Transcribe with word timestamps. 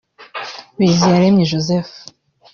Biziyaremye 0.77 1.43
Joseph 1.51 1.91